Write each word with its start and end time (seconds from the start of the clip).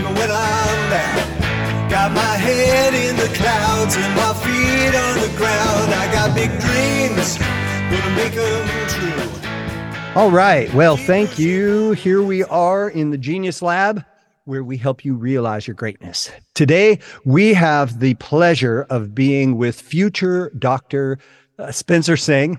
even 0.00 0.14
when 0.14 0.30
I'm 0.30 0.90
down. 0.90 1.90
Got 1.90 2.12
my 2.12 2.36
head 2.36 2.94
in 2.94 3.16
the 3.16 3.28
clouds 3.36 3.96
and 3.96 4.16
my 4.16 4.32
feet 4.32 4.94
on 4.96 5.14
the 5.20 5.36
ground. 5.36 5.92
I 5.92 6.10
got 6.10 6.34
big 6.34 6.48
dreams, 6.58 7.36
gonna 7.36 8.16
make 8.16 8.32
them 8.32 8.88
true. 8.88 10.20
All 10.20 10.30
right. 10.30 10.72
Well, 10.72 10.96
thank 10.96 11.38
you. 11.38 11.92
Here 11.92 12.22
we 12.22 12.44
are 12.44 12.88
in 12.88 13.10
the 13.10 13.18
Genius 13.18 13.60
Lab 13.60 14.04
where 14.44 14.64
we 14.64 14.78
help 14.78 15.04
you 15.04 15.14
realize 15.14 15.66
your 15.66 15.74
greatness. 15.74 16.30
Today, 16.54 16.98
we 17.24 17.52
have 17.52 18.00
the 18.00 18.14
pleasure 18.14 18.86
of 18.88 19.14
being 19.14 19.58
with 19.58 19.78
future 19.80 20.50
Dr. 20.58 21.18
uh, 21.58 21.70
Spencer 21.72 22.16
Singh. 22.16 22.58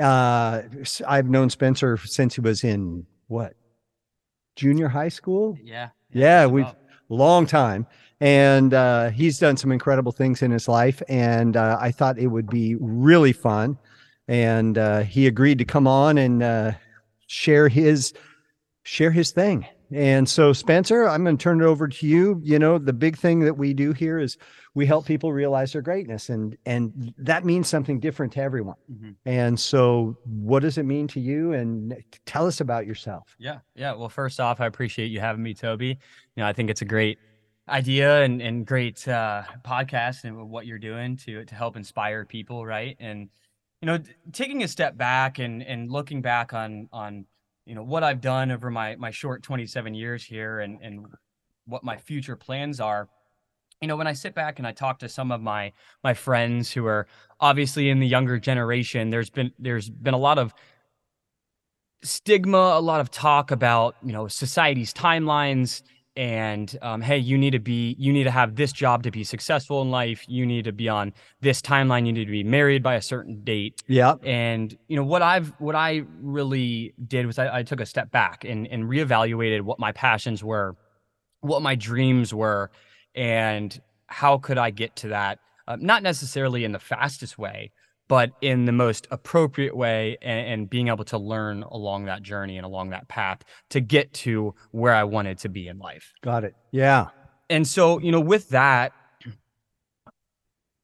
Uh, 0.00 0.62
I've 1.06 1.28
known 1.28 1.50
Spencer 1.50 1.98
since 1.98 2.34
he 2.34 2.40
was 2.40 2.64
in 2.64 3.06
what? 3.26 3.54
Junior 4.56 4.88
high 4.88 5.10
school? 5.10 5.56
Yeah. 5.62 5.90
Yeah, 6.12 6.46
we've 6.46 6.66
long 7.08 7.46
time. 7.46 7.86
And 8.20 8.74
uh, 8.74 9.10
he's 9.10 9.38
done 9.38 9.56
some 9.56 9.70
incredible 9.70 10.12
things 10.12 10.42
in 10.42 10.50
his 10.50 10.68
life. 10.68 11.02
And 11.08 11.56
uh, 11.56 11.78
I 11.80 11.90
thought 11.92 12.18
it 12.18 12.26
would 12.26 12.48
be 12.48 12.76
really 12.80 13.32
fun. 13.32 13.78
And 14.26 14.76
uh, 14.76 15.00
he 15.00 15.26
agreed 15.26 15.58
to 15.58 15.64
come 15.64 15.86
on 15.86 16.18
and 16.18 16.42
uh, 16.42 16.72
share 17.26 17.68
his 17.68 18.12
share 18.82 19.10
his 19.10 19.30
thing. 19.30 19.66
And 19.92 20.28
so, 20.28 20.52
Spencer, 20.52 21.08
I'm 21.08 21.24
going 21.24 21.36
to 21.38 21.42
turn 21.42 21.60
it 21.60 21.64
over 21.64 21.88
to 21.88 22.06
you. 22.06 22.40
You 22.44 22.58
know, 22.58 22.78
the 22.78 22.92
big 22.92 23.16
thing 23.16 23.40
that 23.40 23.56
we 23.56 23.72
do 23.72 23.92
here 23.92 24.18
is 24.18 24.36
we 24.74 24.84
help 24.86 25.06
people 25.06 25.32
realize 25.32 25.72
their 25.72 25.82
greatness, 25.82 26.28
and 26.28 26.56
and 26.66 27.14
that 27.18 27.44
means 27.44 27.68
something 27.68 27.98
different 27.98 28.32
to 28.34 28.42
everyone. 28.42 28.76
Mhm. 28.92 29.14
And 29.24 29.58
so, 29.58 30.18
what 30.24 30.60
does 30.60 30.76
it 30.78 30.84
mean 30.84 31.08
to 31.08 31.20
you? 31.20 31.52
And 31.52 31.96
tell 32.26 32.46
us 32.46 32.60
about 32.60 32.86
yourself. 32.86 33.34
Yeah. 33.38 33.58
Yeah. 33.74 33.94
Well, 33.94 34.08
first 34.08 34.40
off, 34.40 34.60
I 34.60 34.66
appreciate 34.66 35.06
you 35.06 35.20
having 35.20 35.42
me, 35.42 35.54
Toby. 35.54 35.86
You 35.86 35.96
know, 36.36 36.46
I 36.46 36.52
think 36.52 36.70
it's 36.70 36.82
a 36.82 36.86
great 36.86 37.18
idea 37.68 38.22
and, 38.22 38.40
and 38.40 38.66
great 38.66 39.06
uh, 39.06 39.42
podcast 39.64 40.24
and 40.24 40.48
what 40.50 40.66
you're 40.66 40.78
doing 40.78 41.16
to 41.18 41.44
to 41.44 41.54
help 41.54 41.76
inspire 41.76 42.24
people, 42.24 42.64
right? 42.66 42.96
And 43.00 43.28
you 43.80 43.86
know, 43.86 43.98
taking 44.32 44.62
a 44.64 44.68
step 44.68 44.96
back 44.96 45.38
and 45.38 45.62
and 45.62 45.90
looking 45.90 46.20
back 46.20 46.52
on 46.52 46.88
on 46.92 47.24
you 47.68 47.74
know 47.74 47.82
what 47.82 48.02
I've 48.02 48.22
done 48.22 48.50
over 48.50 48.70
my 48.70 48.96
my 48.96 49.10
short 49.10 49.42
27 49.42 49.94
years 49.94 50.24
here 50.24 50.60
and 50.60 50.78
and 50.82 51.06
what 51.66 51.84
my 51.84 51.98
future 51.98 52.34
plans 52.34 52.80
are. 52.80 53.08
You 53.82 53.86
know, 53.86 53.96
when 53.96 54.06
I 54.06 54.14
sit 54.14 54.34
back 54.34 54.58
and 54.58 54.66
I 54.66 54.72
talk 54.72 54.98
to 55.00 55.08
some 55.08 55.30
of 55.30 55.42
my 55.42 55.72
my 56.02 56.14
friends 56.14 56.72
who 56.72 56.86
are 56.86 57.06
obviously 57.40 57.90
in 57.90 58.00
the 58.00 58.06
younger 58.06 58.38
generation, 58.38 59.10
there's 59.10 59.28
been 59.28 59.52
there's 59.58 59.90
been 59.90 60.14
a 60.14 60.18
lot 60.18 60.38
of 60.38 60.54
stigma, 62.02 62.56
a 62.56 62.80
lot 62.80 63.00
of 63.00 63.10
talk 63.10 63.50
about 63.50 63.96
you 64.02 64.12
know 64.12 64.28
society's 64.28 64.94
timelines 64.94 65.82
and 66.18 66.76
um, 66.82 67.00
hey, 67.00 67.16
you 67.16 67.38
need 67.38 67.52
to 67.52 67.60
be 67.60 67.94
you 67.96 68.12
need 68.12 68.24
to 68.24 68.30
have 68.32 68.56
this 68.56 68.72
job 68.72 69.04
to 69.04 69.10
be 69.12 69.22
successful 69.22 69.80
in 69.82 69.92
life. 69.92 70.24
You 70.28 70.44
need 70.44 70.64
to 70.64 70.72
be 70.72 70.88
on 70.88 71.14
this 71.40 71.62
timeline. 71.62 72.06
You 72.06 72.12
need 72.12 72.24
to 72.24 72.30
be 72.30 72.42
married 72.42 72.82
by 72.82 72.94
a 72.94 73.02
certain 73.02 73.44
date. 73.44 73.84
Yeah. 73.86 74.16
And 74.24 74.76
you 74.88 74.96
know 74.96 75.04
what 75.04 75.22
I've 75.22 75.52
what 75.60 75.76
I 75.76 76.02
really 76.20 76.92
did 77.06 77.24
was 77.24 77.38
I, 77.38 77.58
I 77.58 77.62
took 77.62 77.78
a 77.78 77.86
step 77.86 78.10
back 78.10 78.44
and 78.44 78.66
and 78.66 78.84
reevaluated 78.84 79.62
what 79.62 79.78
my 79.78 79.92
passions 79.92 80.42
were, 80.42 80.74
what 81.40 81.62
my 81.62 81.76
dreams 81.76 82.34
were, 82.34 82.72
and 83.14 83.80
how 84.08 84.38
could 84.38 84.58
I 84.58 84.70
get 84.70 84.96
to 84.96 85.08
that? 85.08 85.38
Uh, 85.68 85.76
not 85.78 86.02
necessarily 86.02 86.64
in 86.64 86.72
the 86.72 86.80
fastest 86.80 87.38
way, 87.38 87.70
but 88.08 88.30
in 88.40 88.64
the 88.64 88.72
most 88.72 89.06
appropriate 89.10 89.76
way, 89.76 90.16
and, 90.22 90.46
and 90.48 90.70
being 90.70 90.88
able 90.88 91.04
to 91.04 91.18
learn 91.18 91.62
along 91.62 92.06
that 92.06 92.22
journey 92.22 92.56
and 92.56 92.64
along 92.66 92.90
that 92.90 93.06
path 93.08 93.44
to 93.70 93.80
get 93.80 94.12
to 94.14 94.54
where 94.72 94.94
I 94.94 95.04
wanted 95.04 95.38
to 95.38 95.48
be 95.48 95.68
in 95.68 95.78
life 95.78 96.12
Got 96.22 96.44
it. 96.44 96.54
Yeah. 96.72 97.08
and 97.50 97.66
so 97.66 97.98
you 98.00 98.10
know 98.12 98.20
with 98.20 98.48
that 98.50 98.92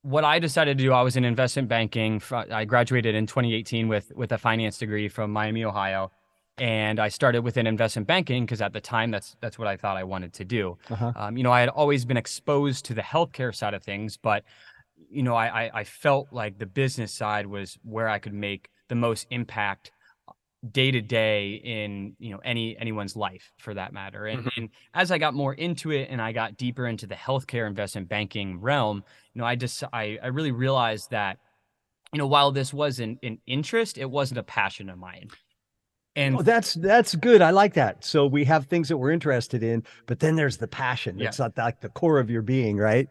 what 0.02 0.22
i 0.24 0.38
decided 0.38 0.76
to 0.78 0.84
do 0.84 0.92
i 0.92 1.00
was 1.02 1.16
in 1.16 1.24
investment 1.24 1.68
banking 1.68 2.20
i 2.50 2.64
graduated 2.64 3.14
in 3.14 3.26
2018 3.26 3.88
with 3.88 4.12
with 4.14 4.32
a 4.32 4.38
finance 4.38 4.76
degree 4.78 5.08
from 5.08 5.30
miami 5.32 5.64
ohio 5.64 6.10
and 6.58 7.00
i 7.00 7.08
started 7.08 7.40
within 7.42 7.66
investment 7.66 8.06
banking 8.06 8.44
because 8.44 8.60
at 8.60 8.72
the 8.74 8.80
time 8.80 9.10
that's 9.10 9.34
that's 9.40 9.58
what 9.58 9.66
i 9.66 9.76
thought 9.76 9.96
i 9.96 10.04
wanted 10.04 10.32
to 10.34 10.44
do 10.44 10.76
Uh-huh. 10.90 11.12
um, 11.16 11.36
you 11.38 11.42
know 11.42 11.52
i 11.52 11.60
had 11.60 11.70
always 11.70 12.04
been 12.04 12.16
exposed 12.18 12.84
to 12.86 12.94
the 12.94 13.00
healthcare 13.02 13.54
side 13.54 13.72
of 13.74 13.82
things 13.82 14.16
but 14.18 14.44
you 15.10 15.22
know 15.22 15.34
I, 15.34 15.64
I 15.64 15.70
i 15.74 15.84
felt 15.84 16.28
like 16.32 16.58
the 16.58 16.66
business 16.66 17.12
side 17.12 17.46
was 17.46 17.78
where 17.82 18.08
i 18.08 18.18
could 18.18 18.34
make 18.34 18.68
the 18.88 18.94
most 18.94 19.26
impact 19.30 19.90
uh, 20.28 20.32
day 20.70 20.90
to 20.90 21.00
day 21.00 21.60
in 21.64 22.16
you 22.18 22.30
know 22.30 22.40
any 22.44 22.76
anyone's 22.78 23.16
life 23.16 23.52
for 23.58 23.74
that 23.74 23.92
matter 23.92 24.26
and, 24.26 24.40
mm-hmm. 24.40 24.60
and 24.60 24.68
as 24.94 25.10
i 25.10 25.18
got 25.18 25.34
more 25.34 25.54
into 25.54 25.90
it 25.90 26.08
and 26.10 26.20
i 26.20 26.32
got 26.32 26.56
deeper 26.56 26.86
into 26.86 27.06
the 27.06 27.14
healthcare 27.14 27.66
investment 27.66 28.08
banking 28.08 28.60
realm 28.60 29.02
you 29.34 29.40
know 29.40 29.46
i 29.46 29.54
just 29.54 29.82
i, 29.92 30.18
I 30.22 30.28
really 30.28 30.52
realized 30.52 31.10
that 31.10 31.38
you 32.12 32.18
know 32.18 32.26
while 32.26 32.52
this 32.52 32.72
was 32.72 33.00
an, 33.00 33.18
an 33.22 33.38
interest 33.46 33.98
it 33.98 34.10
wasn't 34.10 34.38
a 34.38 34.44
passion 34.44 34.88
of 34.88 34.98
mine 34.98 35.28
and 36.16 36.36
Oh, 36.36 36.42
that's 36.42 36.74
that's 36.74 37.14
good. 37.16 37.42
I 37.42 37.50
like 37.50 37.74
that. 37.74 38.04
So 38.04 38.26
we 38.26 38.44
have 38.44 38.66
things 38.66 38.88
that 38.88 38.96
we're 38.96 39.10
interested 39.10 39.62
in, 39.62 39.82
but 40.06 40.20
then 40.20 40.36
there's 40.36 40.56
the 40.56 40.68
passion. 40.68 41.18
Yeah. 41.18 41.28
It's 41.28 41.38
not 41.38 41.56
like 41.56 41.80
the 41.80 41.88
core 41.88 42.18
of 42.18 42.30
your 42.30 42.42
being, 42.42 42.76
right? 42.76 43.08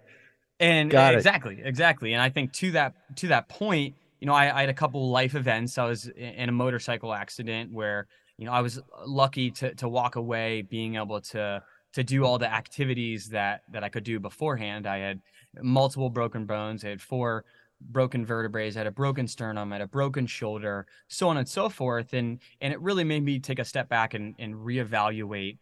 And 0.63 0.89
Got 0.89 1.13
it. 1.13 1.17
exactly 1.17 1.61
exactly. 1.63 2.13
And 2.13 2.21
i 2.21 2.29
think 2.29 2.53
to 2.53 2.71
that 2.71 2.93
to 3.17 3.27
that 3.27 3.49
point 3.49 3.95
you 4.19 4.27
know 4.27 4.33
I, 4.33 4.57
I 4.57 4.61
had 4.61 4.69
a 4.69 4.73
couple 4.73 5.09
life 5.09 5.35
events. 5.35 5.77
I 5.77 5.85
was 5.85 6.07
in 6.07 6.49
a 6.49 6.51
motorcycle 6.53 7.13
accident 7.13 7.71
where 7.73 8.07
you 8.37 8.45
know 8.45 8.51
i 8.53 8.61
was 8.61 8.79
lucky 9.05 9.51
to 9.51 9.75
to 9.75 9.87
walk 9.89 10.15
away 10.15 10.61
being 10.61 10.95
able 10.95 11.21
to 11.21 11.61
to 11.93 12.03
do 12.03 12.25
all 12.25 12.37
the 12.39 12.51
activities 12.51 13.29
that 13.29 13.61
that 13.71 13.83
i 13.83 13.89
could 13.89 14.03
do 14.03 14.19
beforehand. 14.19 14.87
I 14.87 14.97
had 14.99 15.21
multiple 15.61 16.09
broken 16.09 16.45
bones 16.45 16.83
i 16.83 16.89
had 16.89 17.01
four 17.01 17.45
broken 17.79 18.25
vertebrae 18.25 18.71
i 18.71 18.77
had 18.77 18.87
a 18.87 18.91
broken 18.91 19.27
sternum 19.27 19.71
i 19.71 19.75
had 19.75 19.81
a 19.83 19.87
broken 19.87 20.25
shoulder 20.25 20.87
so 21.09 21.27
on 21.29 21.37
and 21.37 21.47
so 21.47 21.69
forth. 21.69 22.13
And 22.13 22.39
and 22.61 22.73
it 22.73 22.79
really 22.79 23.03
made 23.03 23.23
me 23.23 23.39
take 23.39 23.59
a 23.59 23.65
step 23.65 23.87
back 23.89 24.13
and 24.13 24.33
and 24.39 24.55
reevaluate 24.55 25.57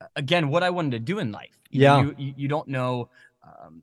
uh, 0.00 0.06
again 0.16 0.48
what 0.48 0.62
i 0.62 0.70
wanted 0.70 0.92
to 0.92 0.98
do 0.98 1.18
in 1.18 1.30
life. 1.30 1.56
Yeah. 1.70 2.00
you, 2.00 2.14
you, 2.18 2.34
you 2.36 2.48
don't 2.48 2.68
know 2.68 3.10
um, 3.44 3.82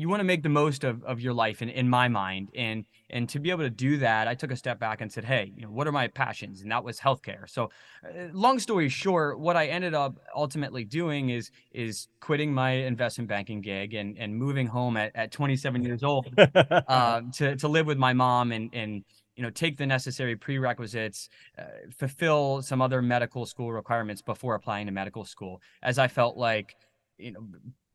you 0.00 0.08
want 0.08 0.20
to 0.20 0.24
make 0.24 0.42
the 0.42 0.48
most 0.48 0.84
of, 0.84 1.02
of 1.04 1.20
your 1.20 1.32
life 1.32 1.62
in, 1.62 1.68
in 1.68 1.88
my 1.88 2.08
mind 2.08 2.50
and 2.54 2.84
and 3.10 3.28
to 3.28 3.38
be 3.38 3.50
able 3.50 3.62
to 3.62 3.70
do 3.70 3.98
that 3.98 4.26
i 4.28 4.34
took 4.34 4.50
a 4.50 4.56
step 4.56 4.78
back 4.78 5.00
and 5.00 5.12
said 5.12 5.24
hey 5.24 5.52
you 5.54 5.62
know 5.62 5.70
what 5.70 5.86
are 5.86 5.92
my 5.92 6.08
passions 6.08 6.62
and 6.62 6.70
that 6.70 6.82
was 6.82 6.98
healthcare 6.98 7.48
so 7.48 7.70
uh, 8.04 8.28
long 8.32 8.58
story 8.58 8.88
short 8.88 9.38
what 9.38 9.56
i 9.56 9.66
ended 9.66 9.94
up 9.94 10.16
ultimately 10.34 10.84
doing 10.84 11.30
is 11.30 11.50
is 11.72 12.08
quitting 12.20 12.52
my 12.52 12.70
investment 12.70 13.28
banking 13.28 13.60
gig 13.60 13.94
and 13.94 14.16
and 14.18 14.34
moving 14.34 14.66
home 14.66 14.96
at, 14.96 15.14
at 15.14 15.30
27 15.30 15.82
years 15.82 16.02
old 16.02 16.26
uh, 16.38 17.20
to 17.32 17.56
to 17.56 17.68
live 17.68 17.86
with 17.86 17.98
my 17.98 18.12
mom 18.12 18.52
and 18.52 18.70
and 18.72 19.04
you 19.40 19.46
know 19.46 19.50
take 19.50 19.78
the 19.78 19.86
necessary 19.86 20.36
prerequisites, 20.36 21.30
uh, 21.58 21.62
fulfill 21.96 22.60
some 22.60 22.82
other 22.82 23.00
medical 23.00 23.46
school 23.46 23.72
requirements 23.72 24.20
before 24.20 24.54
applying 24.54 24.84
to 24.84 24.92
medical 24.92 25.24
school. 25.24 25.62
As 25.82 25.98
I 25.98 26.08
felt 26.08 26.36
like 26.36 26.74
you 27.16 27.32
know 27.32 27.40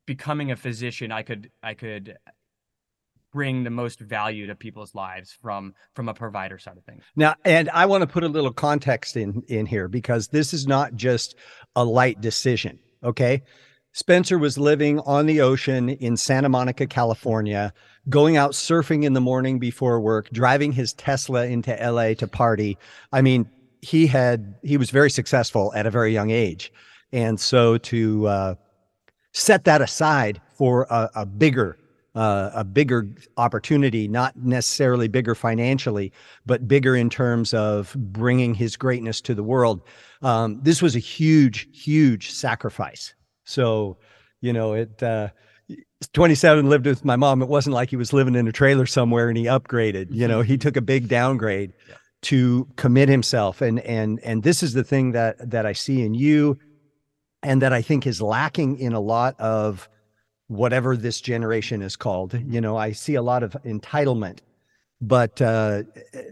becoming 0.05 0.51
a 0.51 0.55
physician, 0.55 1.11
I 1.11 1.23
could 1.23 1.51
I 1.63 1.73
could 1.73 2.17
bring 3.31 3.65
the 3.65 3.69
most 3.69 3.99
value 3.99 4.47
to 4.47 4.55
people's 4.55 4.95
lives 4.95 5.37
from 5.41 5.73
from 5.93 6.07
a 6.07 6.13
provider 6.13 6.57
side 6.57 6.77
of 6.77 6.85
things. 6.85 7.03
Now, 7.15 7.35
and 7.43 7.69
I 7.71 7.85
want 7.85 8.01
to 8.01 8.07
put 8.07 8.23
a 8.23 8.27
little 8.27 8.53
context 8.53 9.17
in 9.17 9.43
in 9.47 9.65
here 9.65 9.87
because 9.87 10.29
this 10.29 10.53
is 10.53 10.67
not 10.67 10.95
just 10.95 11.35
a 11.75 11.83
light 11.83 12.21
decision. 12.21 12.79
Okay. 13.03 13.43
Spencer 13.91 14.37
was 14.37 14.57
living 14.57 14.99
on 15.01 15.25
the 15.25 15.39
ocean 15.39 15.87
in 15.87 16.17
Santa 16.17 16.49
Monica, 16.49 16.85
California, 16.85 17.73
going 18.09 18.35
out 18.35 18.51
surfing 18.51 19.05
in 19.05 19.13
the 19.13 19.21
morning 19.21 19.57
before 19.57 20.01
work, 20.01 20.29
driving 20.31 20.73
his 20.73 20.91
Tesla 20.93 21.45
into 21.45 21.73
LA 21.81 22.13
to 22.15 22.27
party. 22.27 22.77
I 23.13 23.21
mean, 23.21 23.49
he 23.81 24.05
had 24.07 24.55
he 24.63 24.77
was 24.77 24.89
very 24.89 25.09
successful 25.09 25.71
at 25.75 25.85
a 25.85 25.91
very 25.91 26.11
young 26.11 26.29
age. 26.29 26.73
And 27.13 27.39
so 27.39 27.77
to 27.77 28.27
uh, 28.27 28.55
set 29.35 29.65
that 29.65 29.81
aside 29.81 30.41
for 30.57 30.87
a, 30.89 31.09
a 31.15 31.25
bigger 31.25 31.77
uh, 32.15 32.49
a 32.53 32.63
bigger 32.63 33.05
opportunity, 33.35 34.07
not 34.07 34.33
necessarily 34.37 35.09
bigger 35.09 35.35
financially, 35.35 36.13
but 36.45 36.65
bigger 36.65 36.95
in 36.95 37.09
terms 37.09 37.53
of 37.53 37.93
bringing 37.99 38.53
his 38.53 38.77
greatness 38.77 39.19
to 39.19 39.35
the 39.35 39.43
world. 39.43 39.81
Um, 40.21 40.61
this 40.63 40.81
was 40.81 40.95
a 40.95 40.99
huge, 40.99 41.67
huge 41.73 42.31
sacrifice. 42.31 43.13
So, 43.43 43.97
you 44.39 44.53
know, 44.53 44.73
it. 44.73 45.03
Uh, 45.03 45.27
27 46.13 46.69
lived 46.69 46.85
with 46.85 47.03
my 47.03 47.15
mom. 47.17 47.41
It 47.41 47.49
wasn't 47.49 47.73
like 47.73 47.89
he 47.89 47.95
was 47.97 48.13
living 48.13 48.35
in 48.35 48.47
a 48.47 48.51
trailer 48.51 48.85
somewhere 48.85 49.27
and 49.27 49.37
he 49.37 49.45
upgraded. 49.45 50.07
You 50.11 50.27
know, 50.27 50.41
he 50.41 50.57
took 50.57 50.77
a 50.77 50.81
big 50.81 51.07
downgrade 51.09 51.73
Yeah. 51.89 51.95
to 52.23 52.67
commit 52.77 53.09
himself. 53.09 53.61
And 53.61 53.79
and 53.81 54.19
and 54.23 54.43
this 54.43 54.63
is 54.63 54.73
the 54.73 54.83
thing 54.85 55.11
that 55.13 55.49
that 55.51 55.65
I 55.65 55.73
see 55.73 56.01
in 56.01 56.13
you, 56.13 56.57
and 57.45 57.61
that 57.61 57.71
I 57.73 57.81
think 57.81 58.05
is 58.07 58.21
lacking 58.21 58.77
in 58.79 58.93
a 58.93 58.99
lot 58.99 59.39
of 59.39 59.87
whatever 60.47 60.97
this 60.97 61.21
generation 61.21 61.81
is 61.81 61.95
called. 61.95 62.33
You 62.33 62.59
know, 62.61 62.75
I 62.75 62.91
see 62.91 63.15
a 63.15 63.21
lot 63.21 63.43
of 63.43 63.55
entitlement, 63.63 64.39
but 64.99 65.41
uh, 65.41 65.83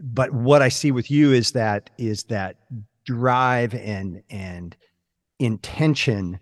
but 0.02 0.34
what 0.34 0.62
I 0.62 0.70
see 0.70 0.92
with 0.92 1.10
you 1.10 1.32
is 1.32 1.52
that 1.52 1.90
is 1.98 2.24
that 2.26 2.58
drive 3.06 3.74
and 3.76 4.24
and 4.30 4.76
intention 5.40 6.40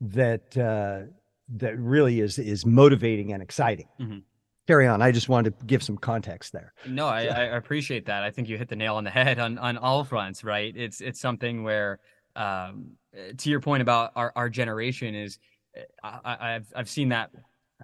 that 0.00 0.56
uh, 0.56 1.10
that 1.56 1.78
really 1.78 2.20
is 2.20 2.38
is 2.38 2.64
motivating 2.66 3.32
and 3.32 3.42
exciting. 3.42 3.88
Mhm. 4.00 4.22
Carry 4.68 4.86
on. 4.86 5.02
I 5.02 5.10
just 5.10 5.28
wanted 5.28 5.58
to 5.58 5.66
give 5.66 5.82
some 5.82 5.98
context 5.98 6.52
there. 6.52 6.72
No, 6.86 7.06
I, 7.08 7.22
I 7.24 7.42
appreciate 7.56 8.06
that. 8.06 8.22
I 8.22 8.30
think 8.30 8.48
you 8.48 8.56
hit 8.56 8.68
the 8.68 8.76
nail 8.76 8.94
on 8.94 9.02
the 9.04 9.10
head 9.10 9.38
on 9.40 9.58
on 9.58 9.76
all 9.76 10.04
fronts, 10.04 10.44
right? 10.44 10.72
It's 10.76 11.00
it's 11.00 11.20
something 11.20 11.64
where, 11.64 11.98
um, 12.36 12.92
uh, 13.16 13.32
to 13.36 13.50
your 13.50 13.60
point 13.60 13.82
about 13.82 14.12
our, 14.16 14.32
our 14.36 14.48
generation 14.48 15.14
is, 15.14 15.38
uh, 16.02 16.18
I, 16.24 16.54
I've 16.54 16.72
I've 16.74 16.88
seen 16.88 17.10
that 17.10 17.30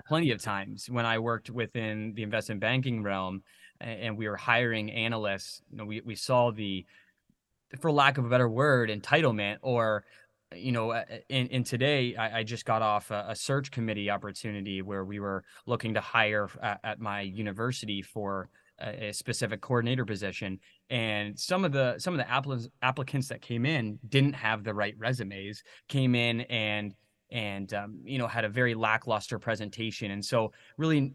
plenty 0.06 0.30
of 0.30 0.42
times 0.42 0.88
when 0.88 1.06
I 1.06 1.18
worked 1.18 1.50
within 1.50 2.12
the 2.14 2.22
investment 2.22 2.60
banking 2.60 3.02
realm, 3.02 3.42
and 3.80 4.16
we 4.16 4.28
were 4.28 4.36
hiring 4.36 4.90
analysts. 4.90 5.62
You 5.70 5.78
know, 5.78 5.84
we 5.84 6.00
we 6.02 6.14
saw 6.14 6.50
the, 6.50 6.84
for 7.80 7.90
lack 7.90 8.18
of 8.18 8.24
a 8.24 8.28
better 8.28 8.48
word, 8.48 8.90
entitlement 8.90 9.58
or 9.62 10.04
you 10.54 10.72
know, 10.72 10.92
uh, 10.92 11.04
in, 11.28 11.46
in 11.48 11.64
today, 11.64 12.16
I, 12.16 12.38
I 12.38 12.42
just 12.42 12.64
got 12.64 12.82
off 12.82 13.10
a, 13.10 13.26
a 13.28 13.36
search 13.36 13.70
committee 13.70 14.10
opportunity 14.10 14.82
where 14.82 15.04
we 15.04 15.20
were 15.20 15.44
looking 15.66 15.94
to 15.94 16.00
hire 16.00 16.48
at, 16.62 16.80
at 16.84 17.00
my 17.00 17.20
university 17.20 18.02
for 18.02 18.48
a, 18.80 19.08
a 19.08 19.12
specific 19.12 19.60
coordinator 19.60 20.04
position, 20.04 20.58
and 20.90 21.38
some 21.38 21.64
of 21.64 21.72
the 21.72 21.96
some 21.98 22.18
of 22.18 22.18
the 22.18 22.70
applicants 22.82 23.28
that 23.28 23.42
came 23.42 23.66
in 23.66 23.98
didn't 24.08 24.34
have 24.34 24.64
the 24.64 24.72
right 24.72 24.94
resumes, 24.98 25.62
came 25.88 26.14
in 26.14 26.42
and 26.42 26.94
and 27.30 27.74
um, 27.74 28.00
you 28.04 28.18
know 28.18 28.26
had 28.26 28.44
a 28.44 28.48
very 28.48 28.74
lackluster 28.74 29.38
presentation, 29.38 30.10
and 30.10 30.24
so 30.24 30.52
really, 30.76 31.14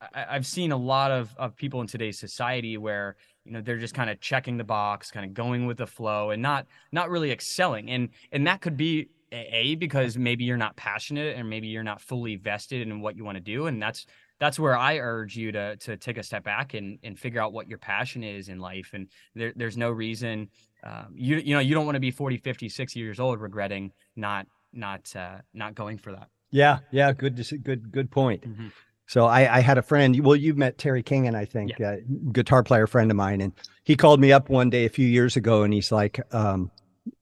I, 0.00 0.26
I've 0.30 0.46
seen 0.46 0.72
a 0.72 0.76
lot 0.76 1.10
of 1.10 1.34
of 1.38 1.56
people 1.56 1.80
in 1.80 1.86
today's 1.86 2.18
society 2.18 2.76
where 2.76 3.16
you 3.44 3.52
know 3.52 3.62
they're 3.62 3.78
just 3.78 3.94
kind 3.94 4.10
of 4.10 4.20
checking 4.20 4.58
the 4.58 4.64
box 4.64 5.10
kind 5.10 5.24
of 5.24 5.32
going 5.32 5.66
with 5.66 5.78
the 5.78 5.86
flow 5.86 6.30
and 6.30 6.42
not 6.42 6.66
not 6.92 7.10
really 7.10 7.30
excelling. 7.30 7.90
And 7.90 8.10
and 8.32 8.46
that 8.46 8.60
could 8.60 8.76
be 8.76 9.08
A, 9.32 9.74
because 9.76 10.18
maybe 10.18 10.44
you're 10.44 10.58
not 10.58 10.76
passionate 10.76 11.36
and 11.36 11.48
maybe 11.48 11.68
you're 11.68 11.82
not 11.82 12.00
fully 12.00 12.36
vested 12.36 12.86
in 12.86 13.00
what 13.00 13.16
you 13.16 13.24
want 13.24 13.36
to 13.36 13.42
do. 13.42 13.66
And 13.66 13.80
that's 13.80 14.06
that's 14.38 14.58
where 14.58 14.76
i 14.76 14.98
urge 14.98 15.36
you 15.36 15.52
to 15.52 15.76
to 15.76 15.96
take 15.96 16.18
a 16.18 16.22
step 16.22 16.44
back 16.44 16.74
and 16.74 16.98
and 17.02 17.18
figure 17.18 17.40
out 17.40 17.52
what 17.52 17.68
your 17.68 17.78
passion 17.78 18.22
is 18.22 18.48
in 18.48 18.58
life 18.58 18.90
and 18.92 19.08
there, 19.34 19.52
there's 19.56 19.76
no 19.76 19.90
reason 19.90 20.48
um, 20.84 21.14
you 21.14 21.36
you 21.36 21.54
know 21.54 21.60
you 21.60 21.74
don't 21.74 21.86
want 21.86 21.96
to 21.96 22.00
be 22.00 22.10
40 22.10 22.38
50 22.38 22.68
60 22.68 23.00
years 23.00 23.20
old 23.20 23.40
regretting 23.40 23.92
not 24.16 24.46
not 24.72 25.14
uh 25.16 25.38
not 25.52 25.74
going 25.74 25.98
for 25.98 26.12
that 26.12 26.28
Yeah, 26.50 26.78
yeah, 26.92 27.12
good, 27.12 27.34
good, 27.64 27.90
good 27.90 28.10
point. 28.10 28.42
Mhm. 28.42 28.70
So 29.06 29.26
I, 29.26 29.56
I 29.56 29.60
had 29.60 29.76
a 29.76 29.82
friend. 29.82 30.18
Well, 30.24 30.36
you've 30.36 30.56
met 30.56 30.78
Terry 30.78 31.02
King, 31.02 31.26
and 31.26 31.36
I 31.36 31.44
think 31.44 31.80
uh, 31.80 31.96
guitar 32.32 32.62
player 32.62 32.86
friend 32.86 33.10
of 33.10 33.16
mine, 33.16 33.40
and 33.40 33.52
he 33.82 33.96
called 33.96 34.20
me 34.20 34.32
up 34.32 34.48
one 34.48 34.70
day 34.70 34.86
a 34.86 34.88
few 34.88 35.06
years 35.06 35.36
ago, 35.36 35.62
and 35.62 35.74
he's 35.74 35.92
like, 35.92 36.20
um, 36.32 36.70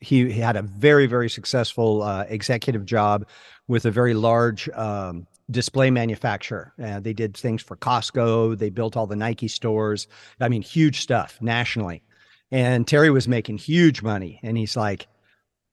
he, 0.01 0.31
he 0.31 0.41
had 0.41 0.57
a 0.57 0.63
very 0.63 1.07
very 1.07 1.29
successful 1.29 2.03
uh, 2.03 2.25
executive 2.29 2.85
job 2.85 3.27
with 3.69 3.85
a 3.87 3.91
very 3.91 4.15
large 4.15 4.69
um, 4.71 5.27
display 5.51 5.91
manufacturer. 5.91 6.73
Uh, 6.83 7.01
they 7.01 7.13
did 7.13 7.37
things 7.37 7.63
for 7.63 7.77
Costco. 7.77 8.59
They 8.59 8.71
built 8.71 8.97
all 8.97 9.07
the 9.07 9.17
Nike 9.17 9.49
stores. 9.49 10.07
I 10.41 10.49
mean, 10.49 10.63
huge 10.63 11.01
stuff 11.01 11.39
nationally. 11.41 12.03
And 12.51 12.87
Terry 12.87 13.11
was 13.11 13.29
making 13.29 13.59
huge 13.59 14.03
money, 14.03 14.39
and 14.43 14.59
he's 14.59 14.77
like, 14.77 15.09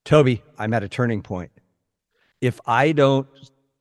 Toby, 0.05 0.41
I'm 0.57 0.73
at 0.73 0.83
a 0.83 0.89
turning 0.89 1.21
point. 1.21 1.51
If 2.41 2.59
I 2.65 2.93
don't 2.93 3.27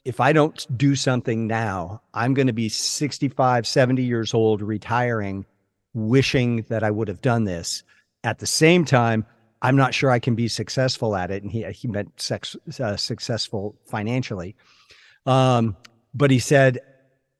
if 0.04 0.20
I 0.20 0.32
don't 0.32 0.66
do 0.78 0.94
something 0.94 1.46
now, 1.46 2.00
I'm 2.14 2.32
going 2.32 2.46
to 2.46 2.52
be 2.54 2.70
65, 2.70 3.66
70 3.66 4.02
years 4.02 4.32
old, 4.32 4.62
retiring, 4.62 5.44
wishing 5.92 6.62
that 6.70 6.82
I 6.82 6.90
would 6.90 7.08
have 7.08 7.20
done 7.20 7.44
this. 7.44 7.82
At 8.24 8.38
the 8.38 8.46
same 8.46 8.86
time, 8.86 9.26
I'm 9.60 9.76
not 9.76 9.92
sure 9.92 10.10
I 10.10 10.18
can 10.18 10.34
be 10.34 10.48
successful 10.48 11.14
at 11.14 11.30
it. 11.30 11.42
And 11.42 11.52
he, 11.52 11.62
he 11.72 11.88
meant 11.88 12.18
sex, 12.18 12.56
uh, 12.80 12.96
successful 12.96 13.76
financially. 13.84 14.56
Um, 15.28 15.76
but 16.14 16.30
he 16.30 16.38
said, 16.38 16.80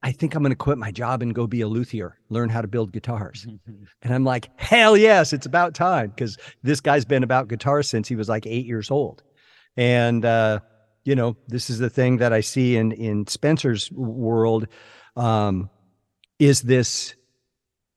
I 0.02 0.12
think 0.12 0.34
I'm 0.34 0.42
going 0.42 0.52
to 0.52 0.56
quit 0.56 0.78
my 0.78 0.92
job 0.92 1.22
and 1.22 1.34
go 1.34 1.46
be 1.46 1.62
a 1.62 1.66
luthier, 1.68 2.18
learn 2.28 2.50
how 2.50 2.60
to 2.60 2.68
build 2.68 2.92
guitars. 2.92 3.46
And 4.02 4.14
I'm 4.14 4.24
like, 4.24 4.48
hell 4.56 4.96
yes, 4.96 5.32
it's 5.32 5.44
about 5.46 5.74
time 5.74 6.10
because 6.10 6.38
this 6.62 6.80
guy's 6.80 7.04
been 7.04 7.24
about 7.24 7.48
guitars 7.48 7.88
since 7.88 8.06
he 8.06 8.14
was 8.14 8.28
like 8.28 8.46
eight 8.46 8.64
years 8.64 8.92
old. 8.92 9.24
And, 9.76 10.24
uh, 10.24 10.60
you 11.04 11.16
know, 11.16 11.36
this 11.48 11.68
is 11.68 11.80
the 11.80 11.90
thing 11.90 12.18
that 12.18 12.32
I 12.32 12.40
see 12.40 12.76
in, 12.76 12.92
in 12.92 13.26
Spencer's 13.26 13.90
world 13.90 14.68
um, 15.16 15.68
is 16.38 16.62
this 16.62 17.14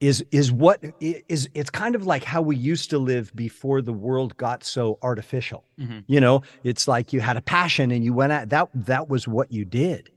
is 0.02 0.26
is 0.32 0.52
what 0.52 0.84
is 1.00 1.48
it's 1.54 1.70
kind 1.70 1.96
of 1.96 2.06
like 2.06 2.24
how 2.24 2.42
we 2.42 2.56
used 2.56 2.90
to 2.90 2.98
live 2.98 3.34
before 3.36 3.82
the 3.82 3.94
world 3.94 4.36
got 4.36 4.64
so 4.64 4.98
artificial. 5.02 5.64
Mhm. 5.80 6.04
you 6.08 6.20
know 6.20 6.42
it's 6.64 6.88
like 6.88 7.14
you 7.14 7.22
had 7.22 7.38
a 7.38 7.42
passion 7.42 7.92
and 7.92 8.04
you 8.04 8.14
went 8.14 8.34
at 8.34 8.50
that 8.50 8.68
that 8.74 9.08
was 9.08 9.28
what 9.28 9.52
you 9.52 9.64
did. 9.64 10.10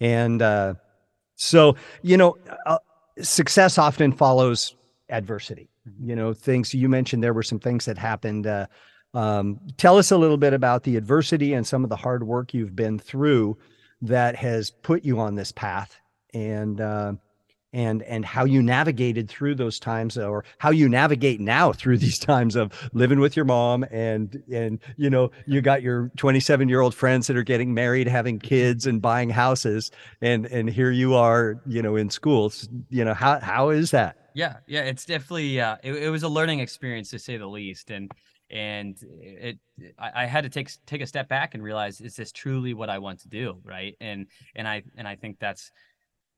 And 0.00 0.42
uh 0.42 0.74
so 1.36 1.76
you 2.02 2.16
know 2.16 2.36
uh, 2.66 2.78
success 3.20 3.78
often 3.78 4.12
follows 4.12 4.74
adversity. 5.10 5.68
You 6.02 6.16
know 6.16 6.32
things 6.32 6.74
you 6.74 6.88
mentioned 6.88 7.22
there 7.22 7.34
were 7.34 7.42
some 7.44 7.60
things 7.60 7.84
that 7.84 7.98
happened 7.98 8.46
uh 8.46 8.66
um, 9.14 9.58
tell 9.78 9.96
us 9.96 10.10
a 10.10 10.18
little 10.18 10.36
bit 10.36 10.52
about 10.52 10.82
the 10.82 10.96
adversity 10.96 11.54
and 11.54 11.66
some 11.66 11.82
of 11.82 11.88
the 11.88 11.96
hard 11.96 12.26
work 12.26 12.52
you've 12.52 12.76
been 12.76 12.98
through 12.98 13.56
that 14.02 14.36
has 14.36 14.70
put 14.70 15.02
you 15.02 15.18
on 15.18 15.34
this 15.34 15.50
path. 15.50 15.96
And 16.34 16.78
uh, 16.78 17.14
and 17.72 18.02
and 18.04 18.24
how 18.24 18.44
you 18.44 18.62
navigated 18.62 19.28
through 19.28 19.54
those 19.54 19.78
times 19.78 20.16
or 20.16 20.44
how 20.58 20.70
you 20.70 20.88
navigate 20.88 21.40
now 21.40 21.72
through 21.72 21.98
these 21.98 22.18
times 22.30 22.56
of 22.56 22.72
living 22.92 23.20
with 23.20 23.36
your 23.36 23.44
mom 23.44 23.84
and 23.90 24.42
and 24.52 24.78
you 24.96 25.10
know 25.10 25.30
you 25.46 25.60
got 25.60 25.82
your 25.82 26.10
27 26.16 26.68
year 26.68 26.80
old 26.80 26.94
friends 26.94 27.26
that 27.26 27.36
are 27.36 27.42
getting 27.42 27.74
married 27.74 28.08
having 28.08 28.38
kids 28.38 28.86
and 28.86 29.02
buying 29.02 29.30
houses 29.30 29.90
and 30.22 30.46
and 30.46 30.70
here 30.70 30.90
you 30.90 31.14
are 31.14 31.60
you 31.66 31.82
know 31.82 31.96
in 31.96 32.10
schools. 32.10 32.68
You 32.88 33.04
know 33.04 33.14
how 33.14 33.38
how 33.40 33.70
is 33.70 33.90
that? 33.92 34.16
Yeah, 34.34 34.56
yeah, 34.66 34.82
it's 34.82 35.04
definitely 35.04 35.60
uh, 35.60 35.76
it, 35.82 35.94
it 35.94 36.10
was 36.10 36.22
a 36.22 36.28
learning 36.28 36.60
experience 36.60 37.10
to 37.10 37.18
say 37.18 37.36
the 37.36 37.46
least, 37.46 37.90
and 37.90 38.10
and 38.50 38.96
it 39.20 39.58
I, 39.98 40.24
I 40.24 40.26
had 40.26 40.44
to 40.44 40.50
take 40.50 40.70
take 40.86 41.00
a 41.00 41.06
step 41.06 41.28
back 41.28 41.54
and 41.54 41.62
realize 41.62 42.00
is 42.00 42.16
this 42.16 42.32
truly 42.32 42.74
what 42.74 42.88
I 42.88 42.98
want 42.98 43.20
to 43.20 43.28
do, 43.28 43.58
right? 43.64 43.96
And 44.00 44.26
and 44.54 44.66
I 44.66 44.82
and 44.96 45.06
I 45.06 45.16
think 45.16 45.38
that's 45.38 45.70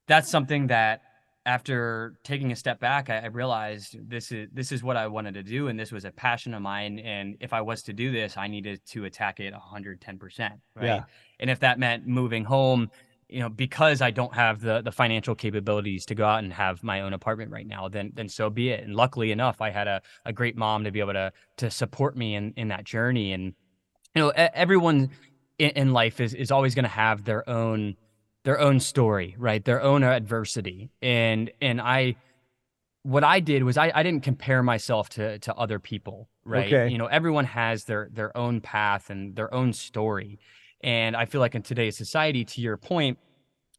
that's 0.07 0.31
something 0.31 0.69
that 0.69 1.03
after 1.47 2.15
taking 2.23 2.53
a 2.53 2.57
step 2.57 2.81
back, 2.81 3.09
I, 3.09 3.21
I 3.21 3.27
realized 3.27 3.97
this 4.09 4.31
is 4.31 4.49
this 4.53 4.73
is 4.73 4.83
what 4.83 4.97
I 4.97 5.07
wanted 5.07 5.35
to 5.35 5.43
do, 5.43 5.69
and 5.69 5.79
this 5.79 5.93
was 5.93 6.05
a 6.05 6.11
passion 6.11 6.55
of 6.55 6.63
mine. 6.63 6.99
And 6.99 7.37
if 7.41 7.53
I 7.53 7.61
was 7.61 7.83
to 7.85 7.93
do 7.93 8.13
this, 8.13 8.37
I 8.37 8.47
needed 8.47 8.81
to 8.89 9.05
attack 9.07 9.41
it 9.41 9.53
110 9.53 10.19
percent, 10.19 10.55
right? 10.75 10.87
Yeah. 10.87 11.05
And 11.39 11.49
if 11.49 11.61
that 11.61 11.79
meant 11.79 12.07
moving 12.07 12.45
home 12.45 12.91
you 13.31 13.39
know 13.39 13.49
because 13.49 14.03
i 14.03 14.11
don't 14.11 14.35
have 14.35 14.61
the 14.61 14.83
the 14.83 14.91
financial 14.91 15.35
capabilities 15.35 16.05
to 16.05 16.15
go 16.15 16.27
out 16.27 16.43
and 16.43 16.53
have 16.53 16.83
my 16.83 17.03
own 17.03 17.13
apartment 17.13 17.51
right 17.51 17.67
now 17.67 17.89
then 17.89 18.11
then 18.15 18.29
so 18.29 18.51
be 18.51 18.71
it 18.71 18.83
and 18.83 18.97
luckily 18.97 19.31
enough 19.31 19.61
i 19.61 19.71
had 19.71 19.87
a, 19.87 20.03
a 20.27 20.33
great 20.33 20.57
mom 20.57 20.83
to 20.83 20.91
be 20.91 20.99
able 20.99 21.13
to 21.13 21.33
to 21.57 21.71
support 21.71 22.17
me 22.17 22.35
in 22.35 22.53
in 22.57 22.69
that 22.69 22.85
journey 22.85 23.33
and 23.33 23.55
you 24.15 24.23
know 24.23 24.31
everyone 24.35 25.09
in, 25.59 25.71
in 25.71 25.93
life 25.93 26.21
is 26.21 26.35
is 26.35 26.51
always 26.51 26.75
going 26.75 26.83
to 26.83 26.89
have 26.89 27.25
their 27.25 27.49
own 27.49 27.95
their 28.45 28.59
own 28.61 28.81
story 28.81 29.35
right? 29.39 29.65
Their 29.65 29.83
own 29.83 30.03
adversity. 30.03 30.91
And 31.03 31.51
and 31.61 31.81
i 31.81 32.17
what 33.03 33.25
i 33.25 33.41
did 33.41 33.65
was 33.65 33.79
i 33.79 33.91
i 33.95 34.03
didn't 34.03 34.23
compare 34.23 34.63
myself 34.63 35.09
to 35.09 35.39
to 35.39 35.55
other 35.55 35.79
people 35.79 36.29
right? 36.45 36.67
Okay. 36.73 36.89
you 36.89 36.99
know 36.99 37.07
everyone 37.07 37.45
has 37.45 37.85
their 37.85 38.09
their 38.13 38.37
own 38.37 38.61
path 38.61 39.11
and 39.11 39.37
their 39.37 39.53
own 39.55 39.73
story. 39.73 40.39
And 40.83 41.15
I 41.15 41.27
feel 41.27 41.43
like 41.43 41.55
in 41.55 41.63
today's 41.63 41.97
society, 41.97 42.43
to 42.47 42.61
your 42.63 42.79
point, 42.79 43.19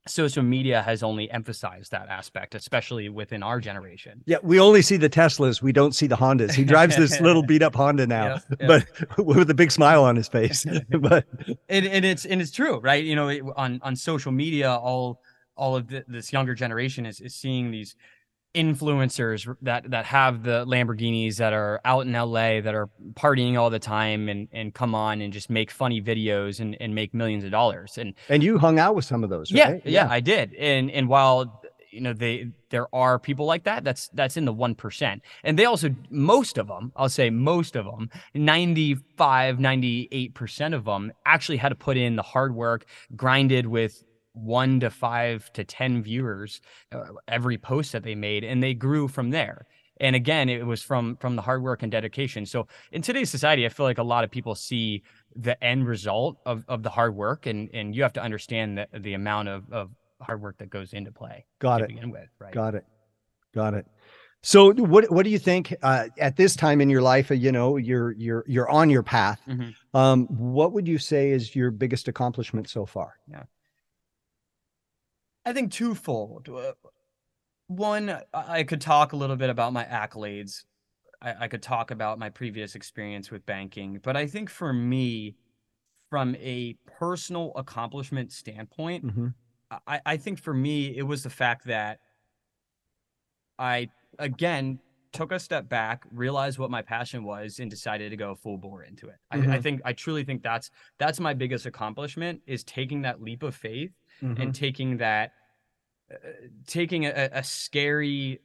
social 0.08 0.41
media 0.43 0.81
has 0.81 1.03
only 1.03 1.29
emphasized 1.31 1.91
that 1.91 2.08
aspect, 2.10 2.55
especially 2.55 3.08
within 3.10 3.43
our 3.43 3.60
generation. 3.60 4.22
yeah 4.25 4.38
we 4.41 4.60
only 4.60 4.81
see 4.81 4.98
the 4.98 5.10
teslas 5.10 5.62
we 5.62 5.72
don't 5.72 5.93
see 5.96 6.08
the 6.08 6.15
hondas 6.15 6.53
he 6.53 6.63
drives 6.63 6.96
this 6.98 7.20
little 7.27 7.43
beat 7.43 7.62
up 7.62 7.75
honda 7.75 8.08
now 8.08 8.25
Yeah, 8.25 8.39
yeah. 8.60 8.67
but 8.67 9.17
with 9.25 9.50
a 9.50 9.53
big 9.53 9.72
smile 9.72 10.03
on 10.03 10.15
his 10.15 10.27
face 10.27 10.65
but 11.00 11.25
And, 11.70 11.86
and 11.86 12.03
it's 12.05 12.25
and 12.25 12.41
it's 12.41 12.51
true, 12.51 12.79
right? 12.79 13.03
You 13.03 13.15
know, 13.15 13.27
it, 13.29 13.43
on 13.55 13.79
on 13.84 13.96
social 13.96 14.31
media, 14.31 14.72
all 14.72 15.22
all 15.55 15.75
of 15.75 15.88
the, 15.88 16.03
this 16.08 16.34
younger 16.34 16.55
generation 16.55 17.05
is 17.05 17.20
is 17.22 17.36
seeing 17.36 17.70
these 17.72 17.96
influencers 18.53 19.55
that 19.62 19.89
that 19.91 20.05
have 20.05 20.43
the 20.43 20.65
Lamborghinis 20.65 21.38
that 21.38 21.53
are 21.53 21.79
out 21.86 22.05
in 22.05 22.12
LA 22.12 22.60
that 22.62 22.75
are 22.75 22.89
partying 23.13 23.58
all 23.58 23.70
the 23.70 23.79
time 23.79 24.27
and 24.27 24.48
and 24.51 24.74
come 24.74 24.93
on 24.93 25.22
and 25.22 25.31
just 25.31 25.50
make 25.50 25.72
funny 25.72 26.01
videos 26.01 26.60
and 26.60 26.75
and 26.81 26.93
make 26.93 27.13
millions 27.13 27.43
of 27.43 27.51
dollars 27.51 27.98
and 27.98 28.13
and 28.29 28.43
you 28.43 28.58
hung 28.58 28.77
out 28.77 28.96
with 28.96 29.05
some 29.05 29.24
of 29.24 29.29
those 29.29 29.51
yeah, 29.51 29.72
right 29.72 29.81
yeah, 29.86 30.08
I 30.10 30.20
did. 30.20 30.53
And 30.55 30.91
and 30.91 31.08
while 31.08 31.62
you 31.91 32.01
know 32.01 32.13
they 32.13 32.48
there 32.70 32.93
are 32.96 33.20
people 33.20 33.46
like 33.46 33.63
that, 33.65 33.84
that's 33.84 34.10
that's 34.13 34.38
in 34.38 34.46
the 34.46 34.53
one 34.53 34.75
percent. 34.75 35.22
And 35.43 35.58
they 35.58 35.65
also 35.65 35.93
most 36.10 36.58
of 36.58 36.67
them, 36.67 36.91
I'll 36.96 37.10
say 37.10 37.29
most 37.29 37.75
of 37.75 37.86
them, 37.86 38.10
95, 38.34 39.60
98 39.60 40.34
percent 40.34 40.74
of 40.74 40.86
them 40.86 41.12
actually 41.25 41.58
had 41.58 41.70
to 41.70 41.75
put 41.75 41.98
in 41.98 42.15
the 42.15 42.24
hard 42.24 42.55
work, 42.55 42.86
grinded 43.15 43.67
with 43.67 44.03
one 44.33 44.79
to 44.79 44.89
five 44.89 45.51
to 45.53 45.63
ten 45.63 46.01
viewers 46.03 46.61
uh, 46.91 47.03
every 47.27 47.57
post 47.57 47.91
that 47.91 48.03
they 48.03 48.15
made, 48.15 48.43
and 48.43 48.61
they 48.63 48.73
grew 48.73 49.07
from 49.07 49.29
there. 49.31 49.65
and 50.00 50.15
again 50.15 50.50
it 50.50 50.65
was 50.65 50.81
from 50.81 51.15
from 51.17 51.35
the 51.35 51.41
hard 51.41 51.61
work 51.61 51.83
and 51.83 51.91
dedication 51.91 52.45
so 52.45 52.65
in 52.91 53.01
today's 53.01 53.29
society 53.29 53.65
i 53.65 53.69
feel 53.69 53.85
like 53.85 54.00
a 54.00 54.09
lot 54.15 54.23
of 54.23 54.31
people 54.31 54.55
see 54.55 55.03
the 55.35 55.55
end 55.63 55.85
result 55.88 56.38
of, 56.45 56.63
of 56.67 56.81
the 56.81 56.89
hard 56.89 57.13
work 57.15 57.45
and 57.45 57.69
and 57.77 57.93
you 57.95 58.01
have 58.01 58.13
to 58.13 58.23
understand 58.29 58.77
the, 58.77 58.88
the 59.07 59.13
amount 59.13 59.47
of, 59.55 59.61
of 59.71 59.85
hard 60.27 60.41
work 60.41 60.57
that 60.57 60.69
goes 60.77 60.93
into 60.93 61.11
play 61.11 61.45
Got 61.59 61.81
it. 61.81 61.89
begin 61.89 62.09
with 62.09 62.29
right 62.39 62.53
Got 62.53 62.73
it. 62.75 62.85
Got 63.53 63.73
it. 63.75 63.85
So 64.43 64.73
what 64.73 65.03
what 65.11 65.23
do 65.23 65.29
you 65.29 65.38
think 65.50 65.63
uh, 65.83 66.05
at 66.17 66.35
this 66.35 66.55
time 66.55 66.81
in 66.81 66.89
your 66.89 67.03
life? 67.13 67.29
uh, 67.29 67.35
You 67.45 67.51
know, 67.51 67.77
you're 67.77 68.11
you're 68.13 68.43
you're 68.47 68.69
on 68.69 68.89
your 68.89 69.03
path. 69.03 69.39
Mhm. 69.47 69.73
Um, 69.93 70.25
what 70.57 70.69
would 70.73 70.88
you 70.88 70.97
say 70.97 71.29
is 71.38 71.55
your 71.55 71.69
biggest 71.69 72.07
accomplishment 72.07 72.67
so 72.69 72.85
far? 72.88 73.09
I 75.45 75.53
think 75.53 75.71
twofold. 75.71 76.50
Uh, 76.50 76.74
One, 77.67 78.21
I 78.33 78.63
could 78.63 78.81
talk 78.81 79.13
a 79.13 79.17
little 79.17 79.38
bit 79.38 79.50
about 79.50 79.74
my 79.74 79.86
accolades. 79.86 80.65
I, 81.21 81.45
I 81.45 81.48
could 81.48 81.63
talk 81.63 81.91
about 81.91 82.19
my 82.19 82.29
previous 82.29 82.75
experience 82.75 83.31
with 83.31 83.45
banking, 83.45 84.00
but 84.03 84.17
I 84.17 84.27
think 84.27 84.50
for 84.50 84.74
me, 84.74 85.38
from 86.10 86.36
a 86.38 86.75
personal 86.86 87.53
accomplishment 87.55 88.31
standpoint, 88.33 89.05
Mhm. 89.05 89.33
I, 89.88 90.01
I 90.05 90.17
think 90.17 90.39
for 90.39 90.53
me, 90.53 90.98
it 90.98 91.03
was 91.03 91.24
the 91.24 91.29
fact 91.31 91.65
that 91.65 92.00
I, 93.60 93.89
again, 94.19 94.79
took 95.13 95.31
a 95.31 95.39
step 95.39 95.67
back, 95.67 96.05
realized 96.12 96.57
what 96.57 96.71
my 96.71 96.81
passion 96.81 97.24
was, 97.24 97.60
and 97.60 97.69
decided 97.69 98.10
to 98.12 98.17
go 98.17 98.33
full 98.33 98.57
bore 98.57 98.83
into 98.83 99.10
it. 99.10 99.17
I, 99.29 99.38
I 99.55 99.60
Mhm. 99.60 99.62
think, 99.62 99.81
I 99.83 99.93
truly 99.93 100.24
think 100.24 100.41
that's 100.41 100.71
that's 100.98 101.19
my 101.19 101.33
biggest 101.33 101.65
accomplishment 101.65 102.41
is 102.48 102.63
taking 102.63 103.01
that 103.01 103.21
leap 103.21 103.43
of 103.43 103.55
faith 103.55 103.91
Mm-hmm. 104.23 104.41
and 104.41 104.53
taking 104.55 104.97
that 104.97 105.31
uh, 106.13 106.15
taking 106.67 107.05
a, 107.05 107.29
a 107.31 107.43
scary 107.43 108.39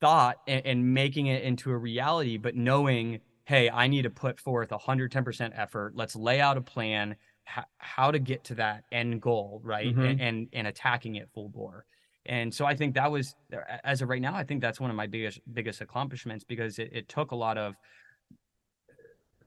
thought 0.00 0.38
and, 0.48 0.66
and 0.66 0.94
making 0.94 1.26
it 1.26 1.42
into 1.44 1.70
a 1.70 1.76
reality 1.76 2.36
but 2.36 2.56
knowing 2.56 3.20
hey 3.44 3.70
i 3.70 3.86
need 3.86 4.02
to 4.02 4.10
put 4.10 4.40
forth 4.40 4.70
110% 4.70 5.52
effort 5.54 5.92
let's 5.94 6.16
lay 6.16 6.40
out 6.40 6.56
a 6.56 6.60
plan 6.60 7.14
h- 7.56 7.64
how 7.78 8.10
to 8.10 8.18
get 8.18 8.42
to 8.44 8.54
that 8.56 8.82
end 8.90 9.22
goal 9.22 9.60
right 9.62 9.94
Mhm. 9.94 10.10
and, 10.10 10.20
and 10.20 10.48
and 10.52 10.66
attacking 10.66 11.14
it 11.16 11.28
full 11.32 11.48
bore 11.48 11.84
and 12.26 12.52
so 12.52 12.64
i 12.64 12.74
think 12.74 12.94
that 12.94 13.10
was 13.10 13.34
as 13.84 14.02
of 14.02 14.08
right 14.08 14.22
now 14.22 14.34
i 14.34 14.42
think 14.42 14.60
that's 14.60 14.80
one 14.80 14.90
of 14.90 14.96
my 14.96 15.06
biggest 15.06 15.40
biggest 15.52 15.80
accomplishments 15.80 16.42
because 16.44 16.78
it, 16.80 16.90
it 16.92 17.08
took 17.08 17.30
a 17.30 17.36
lot 17.36 17.56
of 17.58 17.74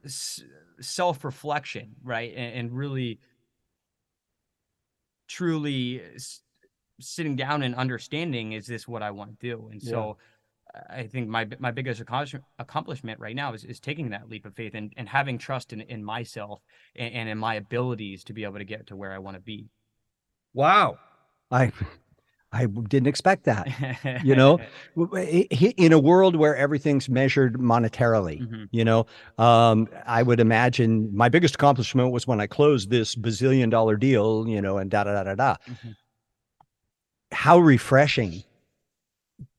s- 0.04 0.42
self-reflection 0.80 1.94
right 2.02 2.32
and, 2.34 2.54
and 2.54 2.72
really 2.72 3.18
truly 5.28 6.00
uh, 6.00 6.14
s- 6.14 6.42
sitting 7.00 7.36
down 7.36 7.62
and 7.62 7.74
understanding 7.74 8.52
is 8.52 8.66
this 8.66 8.88
what 8.88 9.02
I 9.02 9.10
want 9.10 9.38
to 9.38 9.46
do 9.50 9.68
and 9.70 9.82
Yeah. 9.82 9.90
so 9.90 10.16
I 10.18 10.22
I 10.88 11.06
think 11.06 11.28
my 11.28 11.48
my 11.58 11.70
biggest 11.70 12.02
accomplishment 12.58 13.18
right 13.18 13.34
now 13.36 13.54
is, 13.54 13.64
is 13.64 13.80
taking 13.80 14.10
that 14.10 14.28
leap 14.28 14.44
of 14.44 14.54
faith 14.54 14.74
and, 14.74 14.92
and 14.98 15.08
having 15.08 15.38
trust 15.38 15.72
in, 15.72 15.80
in 15.80 16.04
myself 16.04 16.60
and, 16.94 17.14
and 17.14 17.28
in 17.30 17.38
my 17.38 17.54
abilities 17.54 18.24
to 18.24 18.34
be 18.34 18.44
able 18.44 18.58
to 18.58 18.64
get 18.64 18.86
to 18.88 18.96
where 18.96 19.12
I 19.12 19.18
want 19.18 19.36
to 19.36 19.40
be. 19.40 19.68
Wow. 20.52 20.98
I 21.50 21.72
I 22.56 22.66
didn't 22.66 23.06
expect 23.08 23.44
that. 23.44 23.66
You 24.24 24.34
know? 24.34 24.58
W- 24.96 25.08
w- 25.10 25.46
i- 25.50 25.54
i- 25.66 25.74
In 25.76 25.92
a 25.92 25.98
world 25.98 26.36
where 26.36 26.56
everything's 26.56 27.08
measured 27.08 27.54
monetarily, 27.58 28.40
Mhm. 28.40 28.68
you 28.70 28.84
know, 28.84 29.06
um, 29.38 29.88
I 30.06 30.22
would 30.22 30.40
imagine 30.40 31.14
my 31.14 31.28
biggest 31.28 31.54
accomplishment 31.56 32.12
was 32.12 32.26
when 32.26 32.40
I 32.40 32.46
closed 32.46 32.90
this 32.90 33.14
bazillion 33.14 33.70
dollar 33.70 33.96
deal, 33.96 34.46
you 34.48 34.60
know, 34.62 34.78
and 34.78 34.90
da 34.90 35.04
da 35.04 35.12
da 35.12 35.22
da 35.24 35.34
da. 35.34 35.56
Mhm. 35.68 35.94
How 37.32 37.58
refreshing. 37.58 38.42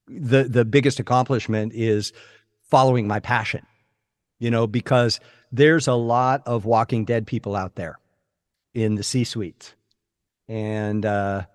The 0.08 0.44
the 0.46 0.64
biggest 0.64 1.00
accomplishment 1.00 1.74
is 1.74 2.14
following 2.70 3.08
my 3.08 3.20
passion, 3.20 3.66
you 4.40 4.50
know, 4.50 4.66
because 4.66 5.20
there's 5.52 5.88
a 5.88 5.94
lot 5.96 6.42
of 6.46 6.64
walking 6.66 7.04
dead 7.06 7.28
people 7.28 7.56
out 7.56 7.76
there 7.76 8.00
in 8.74 8.96
the 8.96 9.04
C 9.04 9.24
suites. 9.26 9.76
And 10.48 11.06
uh, 11.06 11.46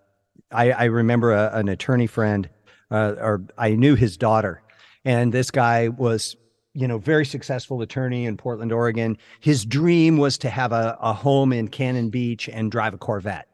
I, 0.52 0.71
I 0.73 0.85
remember 0.85 1.32
a, 1.32 1.50
an 1.54 1.68
attorney 1.68 2.06
friend, 2.06 2.49
uh, 2.90 3.14
or 3.18 3.42
I 3.59 3.71
knew 3.71 3.94
his 3.94 4.16
daughter, 4.16 4.62
and 5.04 5.32
this 5.32 5.50
guy 5.50 5.88
was, 5.88 6.37
you 6.75 6.87
know, 6.88 6.99
very 6.99 7.25
successful 7.26 7.82
attorney 7.82 8.26
in 8.26 8.37
Portland, 8.37 8.73
Oregon. 8.73 9.18
His 9.40 9.64
dream 9.64 10.16
was 10.18 10.38
to 10.38 10.50
have 10.50 10.73
a, 10.73 10.97
a 11.00 11.12
home 11.12 11.52
in 11.52 11.68
Cannon 11.68 12.11
Beach 12.11 12.49
and 12.49 12.71
drive 12.71 12.94
a 12.94 12.99
Corvette. 12.99 13.49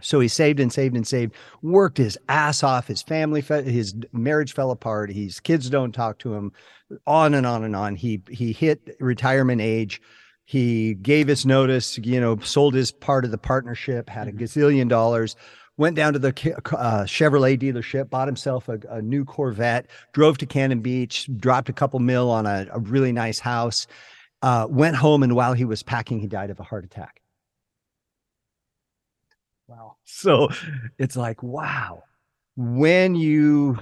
So 0.00 0.18
he 0.18 0.26
saved 0.26 0.58
and 0.58 0.72
saved 0.72 0.96
and 0.96 1.06
saved, 1.06 1.34
worked 1.62 1.98
his 1.98 2.18
ass 2.28 2.64
off. 2.64 2.88
His 2.88 3.02
family, 3.02 3.40
fe- 3.40 3.70
his 3.70 3.94
marriage 4.12 4.52
fell 4.52 4.72
apart. 4.72 5.12
His 5.12 5.38
kids 5.38 5.70
don't 5.70 5.92
talk 5.92 6.18
to 6.20 6.34
him. 6.34 6.52
On 7.06 7.34
and 7.34 7.46
on 7.46 7.62
and 7.62 7.76
on. 7.76 7.94
He 7.94 8.20
he 8.28 8.52
hit 8.52 8.96
retirement 9.00 9.60
age. 9.60 10.02
He 10.44 10.94
gave 10.94 11.28
his 11.28 11.46
notice. 11.46 11.98
You 11.98 12.20
know, 12.20 12.38
sold 12.40 12.74
his 12.74 12.90
part 12.90 13.24
of 13.24 13.30
the 13.30 13.38
partnership. 13.38 14.08
Had 14.10 14.28
a 14.28 14.32
Mhm. 14.32 14.40
gazillion 14.40 14.88
dollars. 14.88 15.36
Went 15.82 15.96
down 15.96 16.12
to 16.12 16.20
the 16.20 16.28
uh, 16.28 17.02
Chevrolet 17.06 17.58
dealership, 17.58 18.08
bought 18.08 18.28
himself 18.28 18.68
a, 18.68 18.78
a 18.88 19.02
new 19.02 19.24
Corvette. 19.24 19.88
Drove 20.12 20.38
to 20.38 20.46
Cannon 20.46 20.78
Beach, 20.78 21.28
dropped 21.38 21.68
a 21.68 21.72
couple 21.72 21.98
mil 21.98 22.30
on 22.30 22.46
a, 22.46 22.68
a 22.72 22.78
really 22.78 23.10
nice 23.10 23.40
house. 23.40 23.88
Uh, 24.42 24.68
went 24.70 24.94
home, 24.94 25.24
and 25.24 25.34
while 25.34 25.54
he 25.54 25.64
was 25.64 25.82
packing, 25.82 26.20
he 26.20 26.28
died 26.28 26.50
of 26.50 26.60
a 26.60 26.62
heart 26.62 26.84
attack. 26.84 27.20
Wow. 29.66 29.96
So 30.04 30.50
it's 30.98 31.16
like, 31.16 31.42
wow. 31.42 32.04
When 32.54 33.16
you, 33.16 33.80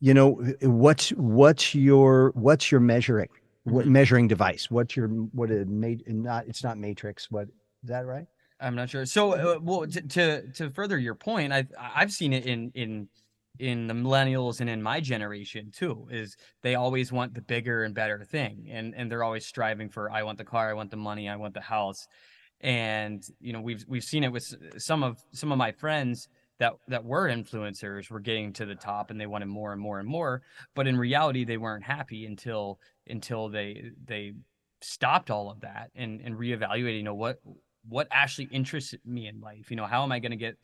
you 0.00 0.14
know, 0.14 0.42
what's 0.62 1.10
what's 1.10 1.74
your 1.74 2.32
what's 2.34 2.72
your 2.72 2.80
measuring 2.80 3.28
what 3.64 3.84
Mhm. 3.84 3.90
measuring 3.90 4.28
device? 4.28 4.70
What's 4.70 4.96
your 4.96 5.08
what 5.08 5.50
made 5.50 6.04
not 6.06 6.46
it's 6.46 6.64
not 6.64 6.78
matrix. 6.78 7.30
What 7.30 7.48
is 7.48 7.88
that 7.90 8.06
right? 8.06 8.28
I'm 8.64 8.74
not 8.74 8.88
sure. 8.90 9.04
So, 9.04 9.32
uh, 9.32 9.58
well, 9.60 9.86
to, 9.86 10.00
to 10.00 10.52
to 10.52 10.70
further 10.70 10.98
your 10.98 11.14
point, 11.14 11.52
I've 11.52 11.70
I've 11.78 12.12
seen 12.12 12.32
it 12.32 12.46
in 12.46 12.72
in 12.74 13.08
in 13.58 13.86
the 13.86 13.94
millennials 13.94 14.60
and 14.60 14.68
in 14.68 14.82
my 14.82 15.00
generation 15.00 15.70
too. 15.70 16.08
Is 16.10 16.36
they 16.62 16.74
always 16.74 17.12
want 17.12 17.34
the 17.34 17.42
bigger 17.42 17.84
and 17.84 17.94
better 17.94 18.24
thing, 18.24 18.68
and 18.70 18.94
and 18.96 19.10
they're 19.10 19.22
always 19.22 19.44
striving 19.44 19.90
for 19.90 20.10
I 20.10 20.22
want 20.22 20.38
the 20.38 20.44
car, 20.44 20.70
I 20.70 20.74
want 20.74 20.90
the 20.90 20.96
money, 20.96 21.28
I 21.28 21.36
want 21.36 21.54
the 21.54 21.60
house, 21.60 22.06
and 22.60 23.22
you 23.38 23.52
know 23.52 23.60
we've 23.60 23.84
we've 23.86 24.04
seen 24.04 24.24
it 24.24 24.32
with 24.32 24.54
some 24.78 25.02
of 25.02 25.18
some 25.32 25.52
of 25.52 25.58
my 25.58 25.72
friends 25.72 26.28
that 26.58 26.72
that 26.88 27.04
were 27.04 27.28
influencers 27.28 28.10
were 28.10 28.20
getting 28.20 28.52
to 28.54 28.64
the 28.64 28.74
top 28.74 29.10
and 29.10 29.20
they 29.20 29.26
wanted 29.26 29.46
more 29.46 29.72
and 29.72 29.80
more 29.80 29.98
and 29.98 30.08
more, 30.08 30.42
but 30.74 30.86
in 30.86 30.96
reality 30.96 31.44
they 31.44 31.58
weren't 31.58 31.84
happy 31.84 32.24
until 32.24 32.78
until 33.08 33.48
they 33.48 33.90
they 34.06 34.32
stopped 34.80 35.30
all 35.30 35.50
of 35.50 35.60
that 35.60 35.90
and 35.94 36.20
and 36.22 36.36
reevaluated. 36.36 36.96
You 36.96 37.02
know 37.02 37.14
what 37.14 37.40
what 37.88 38.08
actually 38.10 38.46
interests 38.50 38.94
me 39.04 39.26
in 39.28 39.40
life 39.40 39.70
you 39.70 39.76
know 39.76 39.86
how 39.86 40.02
am 40.02 40.12
i 40.12 40.18
going 40.18 40.30
to 40.30 40.36
get 40.36 40.56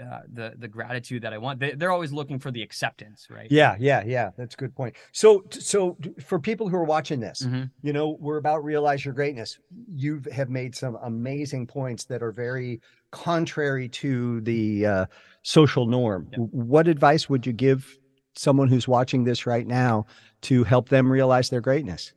uh, 0.00 0.20
the 0.32 0.54
the 0.58 0.68
gratitude 0.68 1.22
that 1.22 1.32
i 1.32 1.38
want 1.38 1.58
they, 1.58 1.72
they're 1.72 1.90
always 1.90 2.12
looking 2.12 2.38
for 2.38 2.50
the 2.52 2.62
acceptance 2.62 3.26
right 3.30 3.50
Yeah, 3.50 3.74
yeah, 3.80 4.04
yeah. 4.06 4.30
That's 4.36 4.54
a 4.54 4.56
good 4.56 4.74
point. 4.76 4.94
So 5.12 5.44
so 5.50 5.96
for 6.24 6.38
people 6.38 6.68
who 6.68 6.76
are 6.76 6.84
watching 6.84 7.18
this, 7.18 7.42
Mhm. 7.44 7.70
you 7.82 7.92
know, 7.92 8.16
we're 8.20 8.36
about 8.36 8.62
realize 8.62 9.04
your 9.04 9.14
greatness. 9.14 9.58
You 9.92 10.22
have 10.32 10.50
made 10.50 10.76
some 10.76 10.96
amazing 11.02 11.66
points 11.66 12.04
that 12.04 12.22
are 12.22 12.30
very 12.30 12.80
contrary 13.10 13.88
to 13.88 14.40
the 14.42 14.86
uh, 14.86 15.06
social 15.42 15.86
norm. 15.86 16.28
Yeah. 16.30 16.38
What 16.38 16.86
advice 16.86 17.28
would 17.28 17.44
you 17.44 17.52
give 17.52 17.98
someone 18.36 18.68
who's 18.68 18.86
watching 18.86 19.24
this 19.24 19.46
right 19.46 19.66
now 19.66 20.06
to 20.42 20.62
help 20.62 20.90
them 20.90 21.10
realize 21.10 21.50
their 21.50 21.62
greatness? 21.62 22.12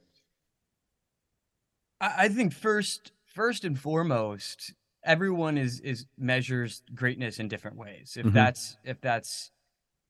I, 2.00 2.25
I 2.25 2.30
think 2.30 2.53
first 2.53 3.12
first 3.33 3.63
and 3.65 3.79
foremost 3.79 4.73
everyone 5.03 5.57
is 5.57 5.79
is 5.81 6.05
measures 6.17 6.83
greatness 6.93 7.39
in 7.39 7.47
different 7.47 7.77
ways. 7.77 8.17
If 8.17 8.31
Mhm. 8.31 8.31
that's 8.31 8.77
if 8.83 9.01
that's 9.01 9.51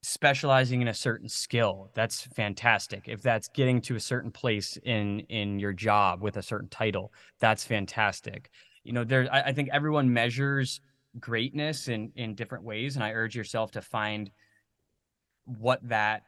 specializing 0.02 0.82
in 0.82 0.88
a 0.88 0.94
certain 0.94 1.28
skill 1.28 1.90
that's 1.94 2.22
fantastic. 2.22 3.08
If 3.08 3.22
that's 3.22 3.48
getting 3.48 3.80
to 3.82 3.96
a 3.96 4.00
certain 4.00 4.32
place 4.32 4.78
in 4.84 5.20
in 5.22 5.58
your 5.60 5.72
job 5.74 6.22
with 6.22 6.36
a 6.36 6.42
certain 6.42 6.68
title 6.70 7.12
that's 7.40 7.64
fantastic. 7.64 8.50
You 8.84 8.92
know 8.94 9.04
there 9.04 9.28
I, 9.32 9.42
I 9.44 9.52
think 9.52 9.70
everyone 9.72 10.12
measures 10.12 10.80
greatness 11.20 11.88
in 11.88 12.12
in 12.16 12.34
different 12.36 12.64
ways 12.64 12.96
and 12.96 13.04
i 13.04 13.12
urge 13.12 13.36
yourself 13.36 13.72
to 13.72 13.82
find 13.82 14.30
what 15.44 15.86
that 15.88 16.22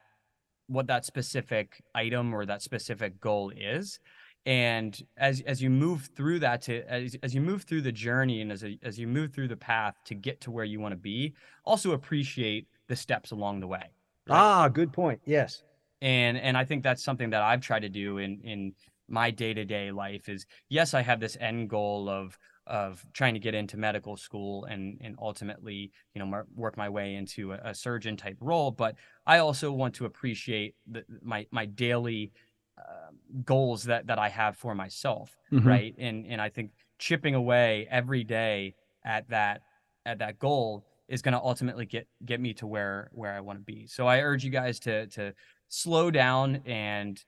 what 0.68 0.86
that 0.88 1.04
specific 1.04 1.82
item 1.94 2.34
or 2.34 2.46
that 2.46 2.62
specific 2.62 3.20
goal 3.20 3.50
is 3.56 4.00
and 4.46 5.02
as 5.16 5.42
as 5.46 5.62
you 5.62 5.70
move 5.70 6.10
through 6.14 6.38
that 6.38 6.60
to 6.62 6.82
as, 6.90 7.16
as 7.22 7.34
you 7.34 7.40
move 7.40 7.62
through 7.62 7.80
the 7.80 7.92
journey 7.92 8.40
and 8.40 8.52
as 8.52 8.62
a, 8.64 8.78
as 8.82 8.98
you 8.98 9.06
move 9.06 9.32
through 9.32 9.48
the 9.48 9.56
path 9.56 9.94
to 10.04 10.14
get 10.14 10.40
to 10.40 10.50
where 10.50 10.64
you 10.64 10.80
want 10.80 10.92
to 10.92 10.98
be 10.98 11.34
also 11.64 11.92
appreciate 11.92 12.68
the 12.88 12.96
steps 12.96 13.30
along 13.30 13.60
the 13.60 13.66
way 13.66 13.90
right? 14.28 14.36
Ah, 14.36 14.68
good 14.68 14.92
point. 14.92 15.20
Yes. 15.24 15.62
and 16.02 16.36
and 16.36 16.56
i 16.56 16.64
think 16.64 16.82
that's 16.82 17.02
something 17.02 17.30
that 17.30 17.42
i've 17.42 17.60
tried 17.60 17.80
to 17.80 17.88
do 17.88 18.18
in 18.18 18.40
in 18.42 18.74
my 19.08 19.30
day-to-day 19.30 19.90
life 19.90 20.28
is 20.28 20.46
yes 20.68 20.94
i 20.94 21.00
have 21.00 21.20
this 21.20 21.36
end 21.40 21.68
goal 21.68 22.08
of 22.08 22.38
of 22.66 23.04
trying 23.12 23.34
to 23.34 23.40
get 23.40 23.54
into 23.54 23.76
medical 23.76 24.16
school 24.16 24.64
and 24.64 24.98
and 25.02 25.14
ultimately 25.20 25.92
you 26.14 26.18
know 26.18 26.26
mar- 26.26 26.46
work 26.54 26.76
my 26.78 26.88
way 26.88 27.14
into 27.14 27.52
a, 27.52 27.60
a, 27.64 27.74
surgeon 27.74 28.16
type 28.16 28.38
role 28.40 28.70
but 28.70 28.94
i 29.26 29.38
also 29.38 29.70
want 29.70 29.94
to 29.94 30.06
appreciate 30.06 30.74
the, 30.90 31.04
my 31.22 31.46
my 31.50 31.66
daily 31.66 32.32
uh, 32.78 33.11
goals 33.45 33.85
that 33.85 34.07
that 34.07 34.19
i 34.19 34.28
have 34.28 34.57
for 34.57 34.75
myself 34.75 35.37
mm-hmm. 35.54 35.69
right? 35.69 35.95
And 35.99 36.26
and 36.26 36.40
i 36.40 36.49
think 36.49 36.71
chipping 36.99 37.35
away 37.35 37.87
every 37.90 38.25
day 38.25 38.75
at 39.04 39.28
that 39.31 39.62
at 40.07 40.19
that 40.19 40.38
goal 40.38 40.87
is 41.09 41.23
going 41.23 41.35
to 41.35 41.40
ultimately 41.40 41.87
get 41.87 42.09
get 42.25 42.40
me 42.40 42.54
to 42.54 42.66
where 42.66 43.11
where 43.12 43.33
i 43.33 43.40
want 43.40 43.59
to 43.59 43.64
be. 43.64 43.87
So 43.87 44.07
i 44.07 44.21
urge 44.21 44.45
you 44.45 44.50
guys 44.50 44.81
to 44.81 45.07
to 45.09 45.35
slow 45.69 46.11
down 46.11 46.62
and 46.66 47.23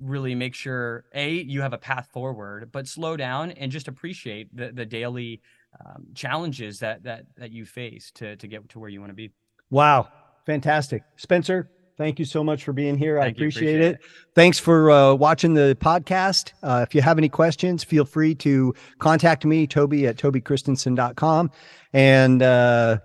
really 0.00 0.34
make 0.34 0.54
sure 0.54 1.04
a 1.14 1.30
you 1.30 1.62
have 1.62 1.72
a 1.72 1.78
path 1.78 2.08
forward 2.12 2.70
but 2.72 2.86
slow 2.88 3.16
down 3.16 3.52
and 3.52 3.70
just 3.70 3.88
appreciate 3.88 4.54
the 4.54 4.72
the 4.72 4.84
daily 4.84 5.40
um, 5.84 6.06
challenges 6.14 6.80
that 6.80 7.02
that 7.04 7.26
that 7.36 7.50
you 7.50 7.64
face 7.64 8.10
to 8.14 8.36
to 8.36 8.46
get 8.46 8.68
to 8.68 8.78
where 8.78 8.88
you 8.88 9.00
want 9.00 9.10
to 9.10 9.14
be. 9.14 9.30
Wow. 9.70 10.08
Fantastic. 10.46 11.02
Spencer 11.16 11.70
thank 11.96 12.18
you 12.18 12.24
so 12.24 12.42
much 12.42 12.64
for 12.64 12.72
being 12.72 12.96
here 12.96 13.18
thank 13.18 13.26
i 13.26 13.30
appreciate, 13.30 13.76
appreciate 13.76 13.80
it. 13.80 13.94
it. 13.96 14.00
thanks 14.34 14.58
for 14.58 14.90
uh, 14.90 15.14
watching 15.14 15.54
the 15.54 15.76
podcast 15.80 16.52
uh, 16.62 16.84
if 16.86 16.94
you 16.94 17.02
have 17.02 17.18
any 17.18 17.28
questions 17.28 17.84
feel 17.84 18.04
free 18.04 18.34
to 18.34 18.74
contact 18.98 19.44
me 19.44 19.66
toby 19.66 20.06
at 20.06 20.16
tobychristensen.com 20.16 21.50
and 21.92 22.42
uh, 22.42 22.98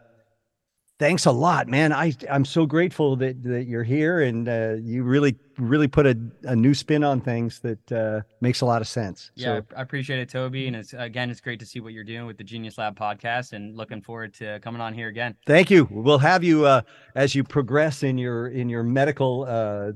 thanks 1.00 1.26
a 1.26 1.32
lot, 1.32 1.68
man. 1.68 1.94
I 1.94 2.14
I'm 2.30 2.46
so 2.46 2.66
grateful 2.66 3.16
that 3.18 3.42
that 3.44 3.66
you're 3.66 3.84
here 3.84 4.22
and 4.22 4.48
uh, 4.48 4.76
you 4.82 5.04
really 5.04 5.36
really 5.60 5.88
put 5.88 6.06
a, 6.06 6.18
a 6.44 6.56
new 6.56 6.74
spin 6.74 7.04
on 7.04 7.22
things 7.22 7.60
that 7.60 7.92
uh, 7.92 8.22
makes 8.42 8.62
a 8.62 8.66
lot 8.66 8.82
of 8.82 8.88
sense. 8.88 9.32
Yeah, 9.36 9.60
so, 9.60 9.66
I 9.76 9.82
appreciate 9.82 10.20
it, 10.20 10.30
Toby. 10.30 10.68
And 10.68 10.76
it's 10.76 10.94
again, 10.94 11.30
it's 11.30 11.42
great 11.42 11.60
to 11.60 11.66
see 11.66 11.80
what 11.80 11.94
you're 11.94 12.04
doing 12.04 12.26
with 12.26 12.38
the 12.38 12.44
Genius 12.44 12.78
Lab 12.78 12.98
podcast, 12.98 13.54
and 13.54 13.76
looking 13.76 14.02
forward 14.02 14.34
to 14.36 14.60
coming 14.60 14.82
on 14.82 14.94
here 14.94 15.08
again. 15.08 15.36
Thank 15.46 15.70
you. 15.70 15.88
We'll 15.92 16.20
have 16.20 16.44
you 16.44 16.66
uh, 16.66 16.82
as 17.16 17.36
you 17.36 17.44
progress 17.44 18.04
in 18.04 18.18
your 18.18 18.48
in 18.48 18.70
your 18.70 18.84
medical 18.84 19.46
uh, 19.48 19.92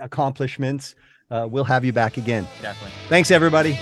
accomplishments. 0.00 0.94
Uh, 1.30 1.46
we'll 1.50 1.64
have 1.64 1.84
you 1.84 1.92
back 1.92 2.16
again. 2.18 2.46
Definitely. 2.60 2.92
Thanks, 3.08 3.30
everybody. 3.30 3.78